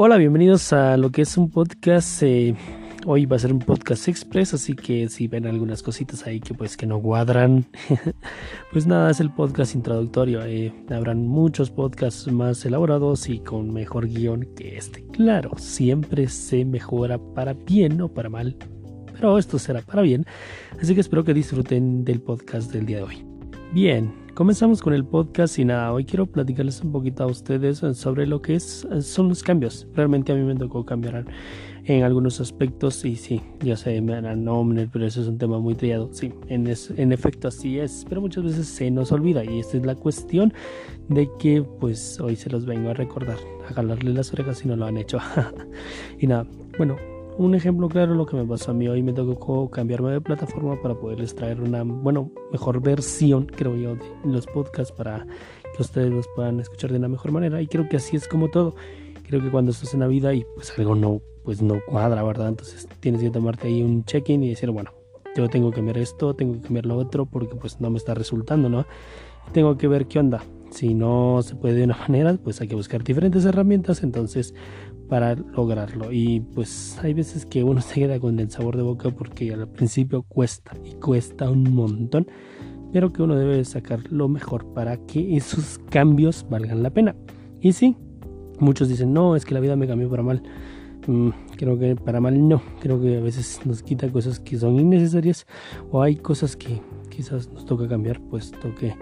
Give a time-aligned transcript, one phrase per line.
[0.00, 2.22] Hola, bienvenidos a lo que es un podcast.
[2.22, 2.54] Eh,
[3.04, 6.54] hoy va a ser un podcast express, así que si ven algunas cositas ahí que
[6.54, 7.66] pues que no cuadran,
[8.72, 10.44] pues nada, es el podcast introductorio.
[10.44, 15.04] Eh, habrán muchos podcasts más elaborados y con mejor guion que este.
[15.08, 18.56] Claro, siempre se mejora para bien o para mal,
[19.14, 20.24] pero esto será para bien.
[20.80, 23.37] Así que espero que disfruten del podcast del día de hoy.
[23.70, 28.26] Bien, comenzamos con el podcast y nada, hoy quiero platicarles un poquito a ustedes sobre
[28.26, 29.86] lo que es, son los cambios.
[29.94, 31.26] Realmente a mí me tocó cambiar
[31.84, 35.58] en algunos aspectos y sí, ya sé, me harán nombre, pero eso es un tema
[35.58, 36.08] muy triado.
[36.12, 39.84] Sí, en, en efecto así es, pero muchas veces se nos olvida y esta es
[39.84, 40.54] la cuestión
[41.10, 43.36] de que pues hoy se los vengo a recordar,
[43.68, 45.18] a jalarle las orejas si no lo han hecho.
[46.18, 46.46] y nada,
[46.78, 46.96] bueno,
[47.38, 48.88] un ejemplo claro lo que me pasó a mí.
[48.88, 53.94] Hoy me tocó cambiarme de plataforma para poderles traer una bueno mejor versión creo yo
[53.94, 55.24] de los podcasts para
[55.74, 57.62] que ustedes los puedan escuchar de una mejor manera.
[57.62, 58.74] Y creo que así es como todo.
[59.22, 62.48] Creo que cuando estás en la vida y pues algo no pues no cuadra verdad
[62.48, 64.90] entonces tienes que tomarte ahí un check-in y decir bueno
[65.34, 68.12] yo tengo que cambiar esto tengo que cambiar lo otro porque pues no me está
[68.12, 68.84] resultando no
[69.52, 70.42] tengo que ver qué onda.
[70.70, 74.02] Si no se puede de una manera pues hay que buscar diferentes herramientas.
[74.02, 74.54] Entonces
[75.08, 76.12] para lograrlo.
[76.12, 79.68] Y pues hay veces que uno se queda con el sabor de boca porque al
[79.68, 82.26] principio cuesta y cuesta un montón,
[82.92, 87.14] pero que uno debe sacar lo mejor para que esos cambios valgan la pena.
[87.60, 87.96] Y sí,
[88.60, 90.42] muchos dicen, no, es que la vida me cambió para mal.
[91.06, 94.78] Mm, creo que para mal no, creo que a veces nos quita cosas que son
[94.78, 95.46] innecesarias
[95.90, 98.94] o hay cosas que quizás nos toca cambiar, pues toque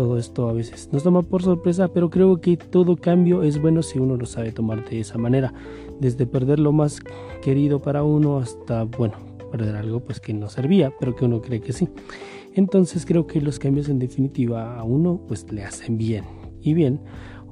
[0.00, 3.82] todo esto a veces nos toma por sorpresa, pero creo que todo cambio es bueno
[3.82, 5.52] si uno lo sabe tomar de esa manera.
[6.00, 7.02] Desde perder lo más
[7.42, 9.16] querido para uno hasta, bueno,
[9.52, 11.86] perder algo pues que no servía, pero que uno cree que sí.
[12.54, 16.24] Entonces creo que los cambios en definitiva a uno pues le hacen bien.
[16.62, 17.00] Y bien,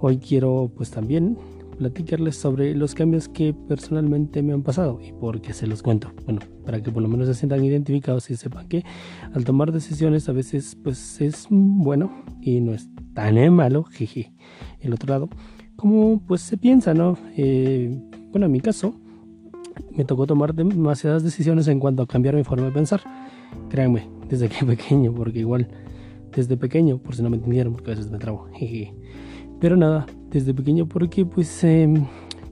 [0.01, 1.37] hoy quiero pues también
[1.79, 6.12] platicarles sobre los cambios que personalmente me han pasado y por qué se los cuento.
[6.25, 8.84] Bueno, para que por lo menos se sientan identificados y sepan que
[9.33, 14.33] al tomar decisiones a veces pues es bueno y no es tan malo, jeje,
[14.81, 15.28] el otro lado,
[15.77, 17.16] como pues se piensa, ¿no?
[17.37, 17.97] Eh,
[18.33, 18.95] bueno, en mi caso
[19.97, 23.00] me tocó tomar demasiadas decisiones en cuanto a cambiar mi forma de pensar.
[23.71, 25.69] Créanme, desde que pequeño, porque igual
[26.34, 28.95] desde pequeño, por si no me entendieron, porque a veces me trabo, jeje.
[29.60, 32.06] Pero nada, desde pequeño porque pues em,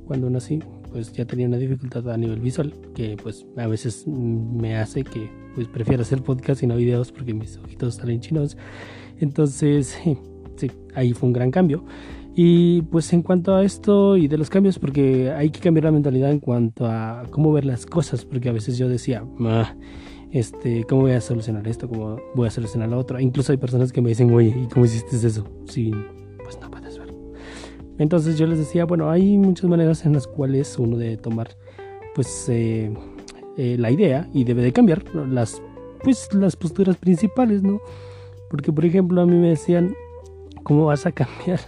[0.06, 0.60] cuando nací
[0.92, 5.30] pues ya tenía una dificultad a nivel visual que pues a veces me hace que
[5.54, 8.56] pues prefiera hacer podcast y no videos porque mis ojitos salen chinos.
[9.18, 9.98] Entonces,
[10.56, 11.84] sí, ahí fue un gran cambio.
[12.34, 15.92] Y pues en cuanto a esto y de los cambios, porque hay que cambiar la
[15.92, 19.24] mentalidad en cuanto a cómo ver las cosas, porque a veces yo decía,
[20.30, 21.88] este, ¿cómo voy a solucionar esto?
[21.88, 23.18] ¿Cómo voy a solucionar lo otro?
[23.18, 25.48] Incluso hay personas que me dicen, oye, ¿y cómo hiciste eso?
[25.64, 25.92] Sí,
[27.98, 31.48] Entonces yo les decía, bueno, hay muchas maneras en las cuales uno debe tomar
[32.14, 32.92] pues eh,
[33.56, 35.62] eh, la idea y debe de cambiar las
[36.02, 37.80] pues las posturas principales, ¿no?
[38.50, 39.94] Porque por ejemplo a mí me decían,
[40.62, 41.60] ¿cómo vas a cambiar?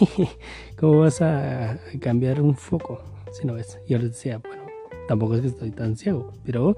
[0.78, 3.00] ¿Cómo vas a cambiar un foco?
[3.32, 3.78] Si no ves.
[3.86, 4.64] Y yo les decía, bueno,
[5.08, 6.76] tampoco es que estoy tan ciego, pero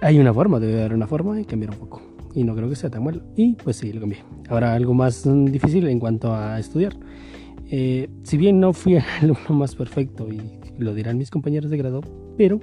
[0.00, 2.02] hay una forma, debe haber una forma de cambiar un foco.
[2.34, 3.22] Y no creo que sea tan malo.
[3.36, 4.24] Y pues sí, lo cambié.
[4.48, 6.96] Ahora algo más difícil en cuanto a estudiar.
[7.76, 10.40] Eh, si bien no fui el alumno más perfecto y
[10.78, 12.02] lo dirán mis compañeros de grado,
[12.36, 12.60] pero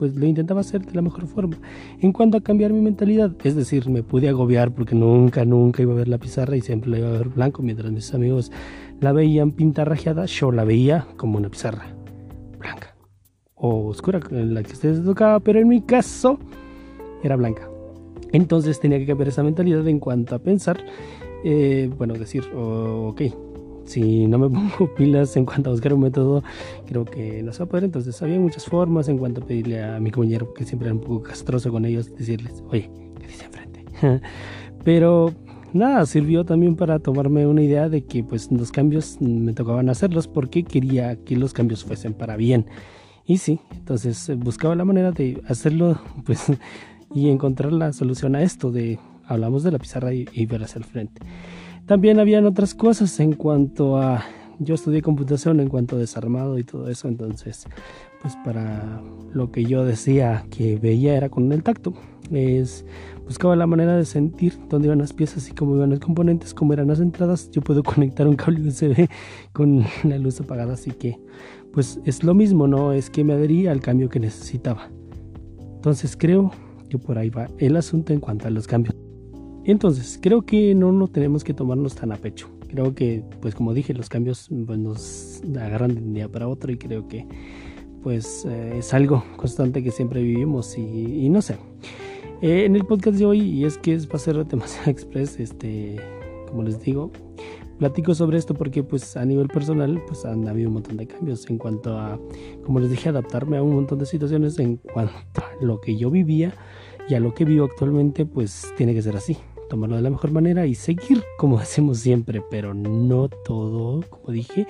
[0.00, 1.58] pues lo intentaba hacer de la mejor forma.
[2.00, 5.92] En cuanto a cambiar mi mentalidad, es decir, me pude agobiar porque nunca, nunca iba
[5.92, 8.50] a ver la pizarra y siempre la iba a ver blanco, mientras mis amigos
[8.98, 11.94] la veían pintarrajeada, yo la veía como una pizarra
[12.58, 12.96] blanca
[13.54, 16.40] o oscura, en la que ustedes tocaba, pero en mi caso
[17.22, 17.70] era blanca.
[18.32, 20.84] Entonces tenía que cambiar esa mentalidad en cuanto a pensar,
[21.44, 23.22] eh, bueno, decir, ok,
[23.84, 26.42] si no me pongo pilas en cuanto a buscar un método,
[26.86, 27.84] creo que no se va a poder.
[27.84, 31.00] Entonces, había muchas formas en cuanto a pedirle a mi compañero, que siempre era un
[31.00, 32.90] poco castroso con ellos, decirles, oye,
[33.20, 33.84] ¿qué dice enfrente?
[34.84, 35.32] Pero
[35.72, 40.28] nada, sirvió también para tomarme una idea de que pues los cambios me tocaban hacerlos
[40.28, 42.66] porque quería que los cambios fuesen para bien.
[43.24, 46.46] Y sí, entonces buscaba la manera de hacerlo pues
[47.14, 50.78] y encontrar la solución a esto de hablamos de la pizarra y, y ver hacia
[50.78, 51.22] el frente.
[51.86, 54.24] También habían otras cosas en cuanto a...
[54.58, 57.66] Yo estudié computación en cuanto a desarmado y todo eso, entonces
[58.22, 59.02] pues para
[59.34, 61.92] lo que yo decía que veía era con el tacto.
[62.30, 62.86] Es,
[63.24, 66.72] buscaba la manera de sentir dónde iban las piezas y cómo iban los componentes, cómo
[66.72, 67.50] eran las entradas.
[67.50, 69.08] Yo puedo conectar un cable USB
[69.52, 71.18] con la luz apagada, así que
[71.72, 72.92] pues es lo mismo, ¿no?
[72.92, 74.88] Es que me adhería al cambio que necesitaba.
[75.74, 76.52] Entonces creo
[76.88, 79.01] que por ahí va el asunto en cuanto a los cambios.
[79.64, 82.48] Entonces, creo que no lo tenemos que tomarnos tan a pecho.
[82.68, 86.72] Creo que, pues como dije, los cambios pues, nos agarran de un día para otro
[86.72, 87.26] y creo que
[88.02, 91.56] pues eh, es algo constante que siempre vivimos y, no sé.
[92.40, 95.96] Eh, en el podcast de hoy, y es que es para ser demasiado express, este,
[96.48, 97.12] como les digo,
[97.78, 101.48] platico sobre esto porque pues a nivel personal pues han habido un montón de cambios
[101.48, 102.18] en cuanto a,
[102.64, 106.10] como les dije, adaptarme a un montón de situaciones en cuanto a lo que yo
[106.10, 106.54] vivía
[107.08, 109.36] y a lo que vivo actualmente pues tiene que ser así
[109.72, 114.66] tomarlo de la mejor manera y seguir como hacemos siempre, pero no todo, como dije,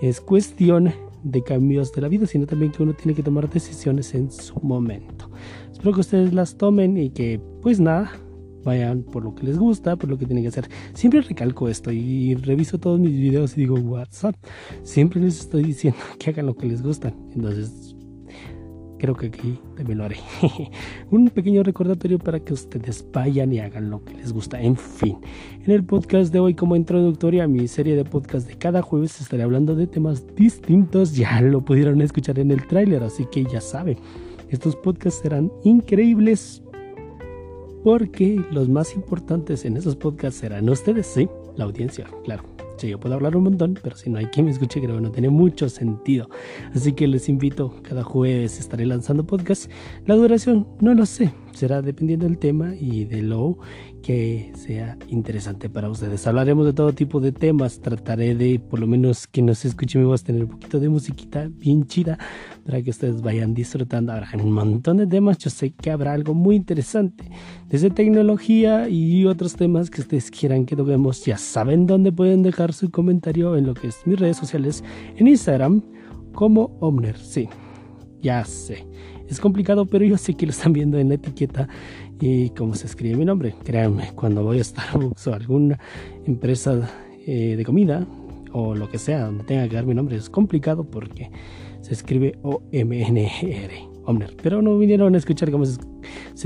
[0.00, 0.92] es cuestión
[1.24, 4.54] de cambios de la vida, sino también que uno tiene que tomar decisiones en su
[4.60, 5.28] momento.
[5.72, 8.12] Espero que ustedes las tomen y que pues nada,
[8.62, 10.68] vayan por lo que les gusta, por lo que tienen que hacer.
[10.94, 14.36] Siempre recalco esto y reviso todos mis videos y digo, WhatsApp,
[14.84, 17.12] siempre les estoy diciendo que hagan lo que les gusta.
[17.34, 17.95] Entonces,
[18.98, 20.16] creo que aquí también lo haré.
[21.10, 24.60] Un pequeño recordatorio para que ustedes vayan y hagan lo que les gusta.
[24.60, 25.18] En fin,
[25.64, 29.20] en el podcast de hoy como introductoria a mi serie de podcast de cada jueves
[29.20, 31.14] estaré hablando de temas distintos.
[31.26, 33.96] Ya lo pudieron escuchar en el tráiler, así que ya saben,
[34.50, 36.62] estos podcasts serán increíbles
[37.82, 42.55] porque los más importantes en esos podcasts serán ustedes, sí, la audiencia, claro.
[42.82, 45.10] Yo puedo hablar un montón, pero si no hay quien me escuche, creo que no
[45.10, 46.28] tiene mucho sentido.
[46.74, 49.70] Así que les invito, cada jueves estaré lanzando podcast.
[50.04, 53.58] La duración, no lo sé, será dependiendo del tema y de lo
[54.02, 56.26] que sea interesante para ustedes.
[56.26, 57.80] Hablaremos de todo tipo de temas.
[57.80, 61.48] Trataré de, por lo menos, que nos escuche mi voz, tener un poquito de musiquita
[61.50, 62.18] bien chida
[62.64, 64.12] para que ustedes vayan disfrutando.
[64.12, 65.38] Habrá un montón de temas.
[65.38, 67.28] Yo sé que habrá algo muy interesante.
[67.68, 71.24] Desde tecnología y otros temas que ustedes quieran que toquemos.
[71.24, 74.84] Ya saben dónde pueden dejar su comentario en lo que es mis redes sociales.
[75.16, 75.82] En Instagram
[76.32, 77.18] como Omner.
[77.18, 77.48] Sí,
[78.22, 78.86] ya sé.
[79.28, 81.68] Es complicado, pero yo sé que lo están viendo en la etiqueta
[82.20, 83.54] y cómo se escribe mi nombre.
[83.64, 85.78] Créanme, cuando voy a Starbucks o alguna
[86.26, 86.88] empresa
[87.26, 88.06] eh, de comida
[88.52, 91.30] o lo que sea donde tenga que dar mi nombre es complicado porque
[91.80, 93.88] se escribe O-M-N-R.
[94.04, 94.36] Omner.
[94.40, 95.78] Pero no vinieron a escuchar cómo se,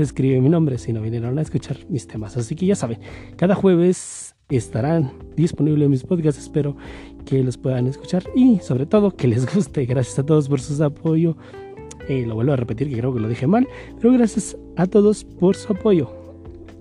[0.03, 2.35] escribe mi nombre, sino vinieron a escuchar mis temas.
[2.35, 2.99] Así que ya saben,
[3.37, 6.41] cada jueves estarán disponibles mis podcasts.
[6.41, 6.75] Espero
[7.25, 9.85] que los puedan escuchar y sobre todo que les guste.
[9.85, 11.37] Gracias a todos por su apoyo
[12.11, 13.67] eh, lo vuelvo a repetir que creo que lo dije mal,
[13.99, 16.11] pero gracias a todos por su apoyo.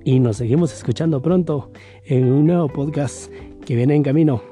[0.04, 1.70] Y nos seguimos escuchando pronto
[2.04, 3.30] en un nuevo podcast
[3.64, 4.49] que viene en camino.